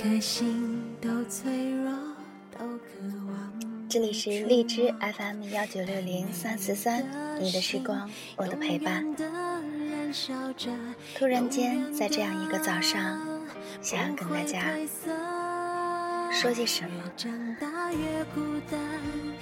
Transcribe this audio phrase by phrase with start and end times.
[0.00, 1.90] 每颗心都脆弱，
[2.56, 2.86] 都渴
[3.26, 3.88] 望。
[3.88, 7.04] 这里是荔枝 FM 幺九六零三四三，
[7.40, 9.04] 你的时光，我的陪伴。
[11.16, 13.20] 突然间，在这样一个早上，
[13.82, 14.76] 想要跟大家
[16.30, 17.02] 说些什么，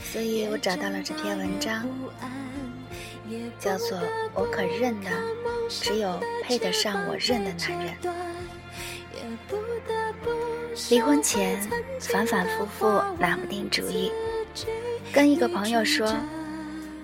[0.00, 1.86] 所以我找到了这篇文章，
[3.60, 3.98] 叫做
[4.34, 5.10] 《我可认的
[5.68, 7.94] 只有配得上我认的男人》。
[10.88, 11.58] 离婚前，
[12.00, 14.12] 反反复复拿不定主意。
[15.12, 16.14] 跟一个朋友说，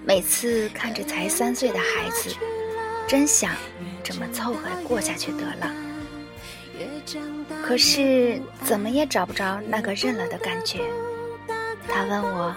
[0.05, 2.31] 每次看着才三岁的孩子，
[3.09, 3.51] 真想
[4.05, 5.75] 这么凑合过下去得了。
[7.65, 10.81] 可是怎么也找不着那个认了的感觉。
[11.89, 12.55] 他问我，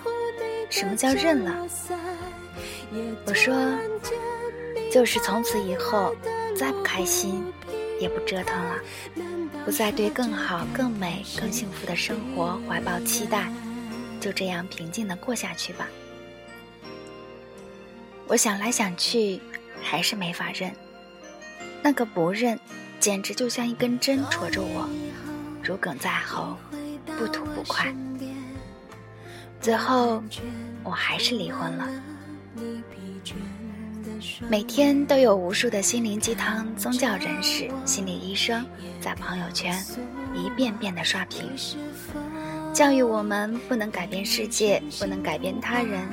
[0.69, 1.67] 什么叫认了？
[3.25, 3.55] 我说，
[4.91, 6.15] 就是从此以后，
[6.55, 7.43] 再不开心，
[7.99, 8.75] 也不折腾了。
[9.63, 13.49] 不再对更好、更美、更幸福的生活怀抱期待，
[14.19, 15.87] 就这样平静的过下去吧。
[18.27, 19.39] 我想来想去，
[19.81, 20.71] 还是没法认。
[21.81, 22.59] 那个不认，
[22.99, 24.89] 简直就像一根针戳着我，
[25.63, 26.57] 如鲠在喉，
[27.17, 27.93] 不吐不快。
[29.61, 30.23] 最后，
[30.83, 31.87] 我还是离婚了。
[34.49, 38.65] 每天都有无数的心灵鸡汤、宗教人士、心理医生
[39.05, 39.79] 在朋友圈
[40.33, 41.47] 一遍遍的刷屏，
[42.73, 46.09] 教育我们不能改变世界，不能改变他人，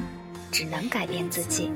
[0.51, 1.73] 只能改变自己。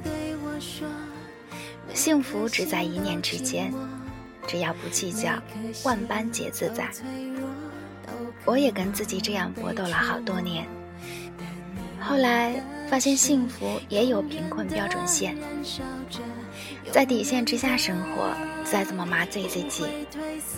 [1.95, 3.73] 幸福只在一念之间，
[4.47, 5.43] 只要不计较，
[5.85, 6.87] 万般皆自在。
[8.45, 10.67] 我也跟自己这样搏斗了好多年，
[11.99, 12.63] 后来。
[12.89, 15.37] 发现幸福也有贫困标准线，
[16.93, 18.33] 在底线之下生活，
[18.71, 19.87] 再怎么麻醉自己，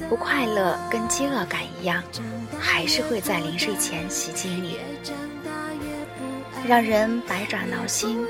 [0.08, 2.02] 不快乐跟饥饿感一样，
[2.58, 4.78] 还是会在临睡前袭击你，
[6.66, 8.26] 让人百爪挠心，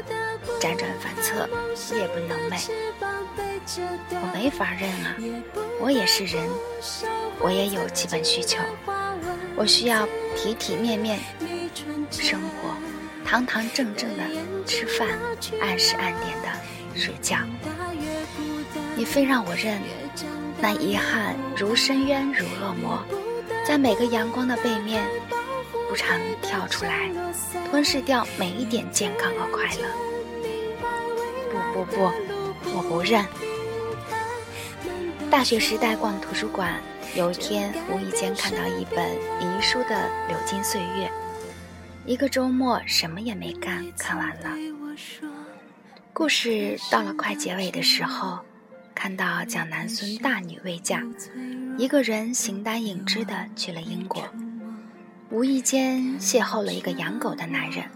[0.60, 1.48] 辗转反侧，
[1.96, 2.68] 夜不能寐。
[4.10, 5.14] 我没法认啊，
[5.80, 6.42] 我也是人，
[7.38, 8.58] 我也有基本需求，
[9.56, 10.06] 我需要
[10.36, 11.20] 体体面面
[12.10, 12.74] 生活。
[13.24, 14.24] 堂堂正正的
[14.66, 15.06] 吃饭，
[15.60, 16.48] 按时按点的
[16.98, 17.36] 睡觉。
[18.98, 19.80] 你非让我认，
[20.60, 23.00] 那遗憾如深渊如恶魔，
[23.64, 25.06] 在每个阳光的背面，
[25.88, 27.08] 不常跳出来，
[27.70, 29.88] 吞噬掉每一点健康和快乐。
[31.72, 32.10] 不不不，
[32.76, 33.24] 我不认。
[35.30, 36.82] 大学时代逛图书馆，
[37.14, 41.08] 有一天无意间看到一本遗书的流金岁月。
[42.04, 44.56] 一个周末什么也没干，看完了。
[46.12, 48.40] 故事到了快结尾的时候，
[48.98, 51.04] 看到蒋南孙大女未嫁，
[51.78, 54.28] 一个人形单影只的去了英国，
[55.30, 57.88] 无意间邂逅了一个养狗的男人。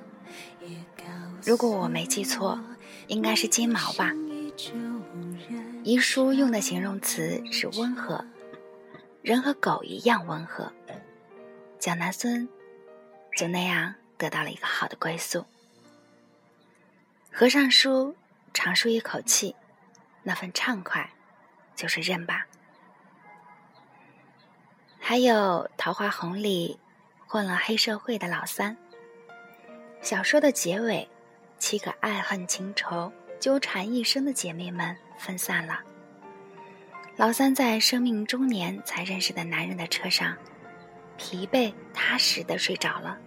[1.42, 2.60] 如果我没记错，
[3.08, 4.12] 应该是金毛吧。
[5.82, 8.24] 遗书用的形容词是温和，
[9.22, 10.72] 人和狗一样温和。
[11.80, 12.48] 蒋南孙
[13.36, 13.96] 就那样。
[14.16, 15.44] 得到了一个好的归宿。
[17.32, 18.14] 合上书，
[18.54, 19.56] 长舒一口气，
[20.22, 21.10] 那份畅快，
[21.74, 22.46] 就是认吧。
[24.98, 25.34] 还有
[25.76, 26.78] 《桃花红》里
[27.26, 28.76] 混了黑社会的老三。
[30.00, 31.08] 小说的结尾，
[31.58, 35.80] 七个爱恨情仇纠缠一生的姐妹们分散了。
[37.16, 40.36] 老三在生命中年才认识的男人的车上，
[41.18, 43.18] 疲惫踏实的睡着了。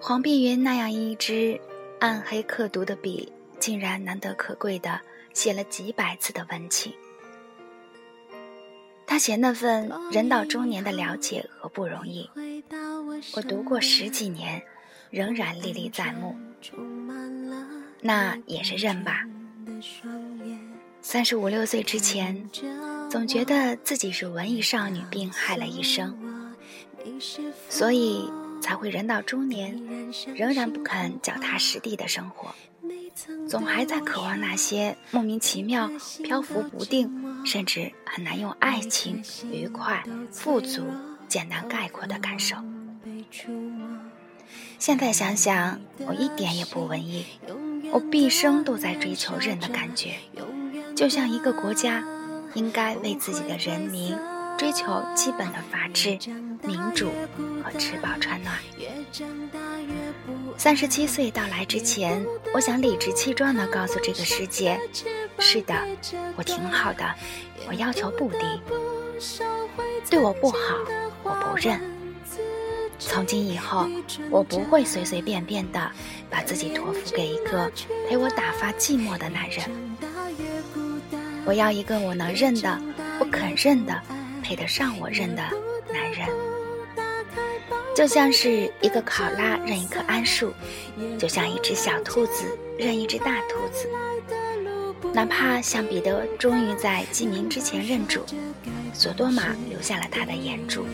[0.00, 1.60] 黄碧云那样一支
[2.00, 5.00] 暗黑刻毒的笔，竟然难得可贵的
[5.32, 6.92] 写了几百字的温情。
[9.06, 12.28] 他写那份人到中年的了解和不容易，
[13.34, 14.62] 我读过十几年，
[15.10, 16.36] 仍然历历在目。
[18.00, 19.24] 那也是认吧。
[21.00, 22.50] 三十五六岁之前，
[23.08, 26.16] 总觉得自己是文艺少女病害了一生，
[27.68, 28.30] 所以。
[28.58, 29.78] 才会人到中年，
[30.34, 32.52] 仍然不肯脚踏实地的生活，
[33.48, 35.90] 总还在渴望那些莫名其妙、
[36.22, 40.86] 漂浮不定，甚至很难用爱情、愉快、富足
[41.28, 42.56] 简单概括的感受。
[44.78, 47.24] 现在想想，我一点也不文艺，
[47.92, 50.16] 我毕生都在追求人的感觉，
[50.94, 52.04] 就像一个国家
[52.54, 54.14] 应该为自己的人民
[54.58, 56.18] 追求基本的法治、
[56.62, 57.10] 民主
[57.64, 58.08] 和吃饱。
[60.56, 62.24] 三十七岁到来之前，
[62.54, 64.78] 我想理直气壮地告诉这个世界：
[65.38, 65.74] 是的，
[66.36, 67.14] 我挺好的，
[67.68, 68.38] 我要求不低，
[70.10, 70.58] 对我不好，
[71.22, 71.80] 我不认。
[72.98, 73.86] 从今以后，
[74.30, 75.90] 我不会随随便便的
[76.30, 77.70] 把自己托付给一个
[78.08, 79.64] 陪我打发寂寞的男人。
[81.44, 82.80] 我要一个我能认的、
[83.20, 84.00] 我肯认的、
[84.42, 85.42] 配得上我认的
[85.92, 86.26] 男人。
[87.96, 90.52] 就像是一个考拉认一棵桉树，
[91.18, 92.44] 就像一只小兔子
[92.78, 93.88] 认一只大兔子。
[95.14, 98.22] 哪怕像彼得终于在鸡鸣之前认主，
[98.92, 100.86] 索多玛留下了他的眼珠。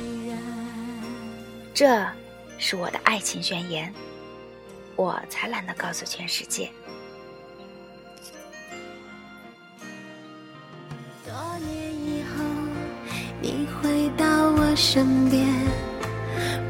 [1.74, 2.06] 这
[2.56, 3.92] 是我的爱情宣言，
[4.94, 6.70] 我才懒得告诉全世界。
[11.26, 11.34] 多
[11.66, 12.44] 年以后，
[13.40, 15.48] 你回到我身边，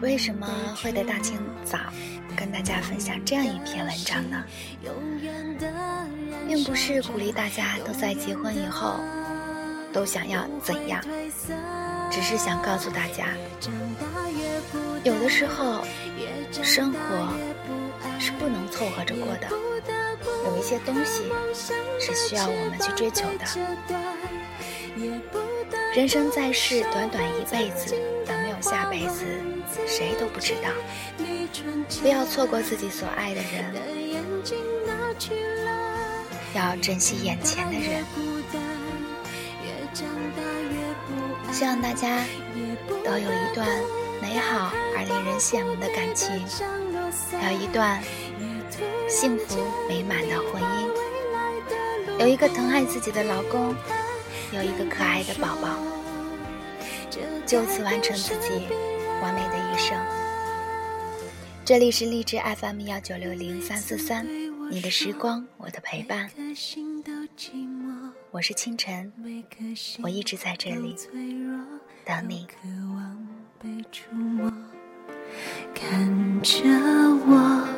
[0.00, 0.46] 为什么
[0.82, 1.78] 会在大清早
[2.36, 4.44] 跟大家分享这样一篇文章呢？
[6.46, 9.00] 并不是鼓励大家都在结婚以后
[9.92, 11.00] 都想要怎样，
[12.10, 13.28] 只是想告诉大家，
[15.04, 15.84] 有的时候
[16.62, 16.98] 生活。
[18.18, 19.48] 是不能凑合着过的，
[20.46, 21.24] 有一些东西
[21.98, 23.44] 是需要我们去追求的。
[25.92, 27.96] 人生在世，短短一辈子，
[28.62, 29.24] 下辈子，
[29.86, 30.70] 谁都不知道。
[32.00, 33.74] 不要错过自己所爱的人，
[36.54, 38.04] 要珍惜眼前的人。
[41.52, 42.24] 希望大家
[43.04, 43.68] 都有一段
[44.22, 46.42] 美好而令人羡慕的感情。
[47.44, 48.02] 有一段
[49.08, 49.58] 幸福
[49.88, 50.88] 美满的婚姻，
[52.18, 53.74] 有一个疼爱自己的老公，
[54.52, 55.76] 有一个可爱的宝宝，
[57.46, 58.66] 就此完成自己
[59.20, 59.96] 完美的一生。
[61.64, 64.26] 这里是励志 FM 幺九六零三四三，
[64.70, 66.30] 你的时光，我的陪伴。
[68.30, 69.12] 我是清晨，
[70.02, 70.96] 我一直在这里
[72.04, 72.46] 等你。
[75.74, 76.62] 看着
[77.26, 77.68] 我，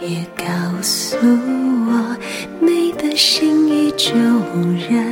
[0.00, 0.44] 也告
[0.82, 2.16] 诉我，
[2.60, 4.14] 你的心依旧
[4.88, 5.07] 燃烧。